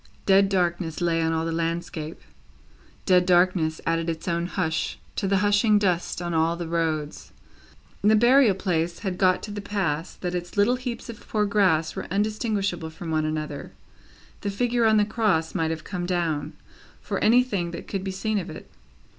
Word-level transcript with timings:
Dead 0.25 0.49
darkness 0.49 0.99
lay 0.99 1.21
on 1.21 1.31
all 1.31 1.45
the 1.45 1.51
landscape, 1.51 2.19
dead 3.05 3.23
darkness 3.23 3.79
added 3.85 4.09
its 4.09 4.27
own 4.27 4.47
hush 4.47 4.97
to 5.15 5.27
the 5.27 5.37
hushing 5.45 5.77
dust 5.77 6.23
on 6.23 6.33
all 6.33 6.55
the 6.55 6.67
roads. 6.67 7.31
The 8.01 8.15
burial 8.15 8.55
place 8.55 8.97
had 9.05 9.19
got 9.19 9.43
to 9.43 9.51
the 9.51 9.61
pass 9.61 10.15
that 10.15 10.33
its 10.33 10.57
little 10.57 10.77
heaps 10.77 11.07
of 11.07 11.27
poor 11.27 11.45
grass 11.45 11.95
were 11.95 12.07
undistinguishable 12.11 12.89
from 12.89 13.11
one 13.11 13.25
another; 13.25 13.73
the 14.41 14.49
figure 14.49 14.85
on 14.85 14.97
the 14.97 15.05
Cross 15.05 15.53
might 15.53 15.69
have 15.69 15.83
come 15.83 16.07
down, 16.07 16.53
for 16.99 17.19
anything 17.19 17.69
that 17.69 17.87
could 17.87 18.03
be 18.03 18.09
seen 18.09 18.39
of 18.39 18.49
it. 18.49 18.71